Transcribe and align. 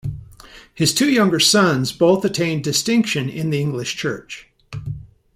His 0.73 0.95
two 0.95 1.11
younger 1.11 1.39
sons 1.39 1.91
both 1.91 2.25
attained 2.25 2.63
distinction 2.63 3.29
in 3.29 3.51
the 3.51 3.61
English 3.61 3.95
church. 3.97 4.47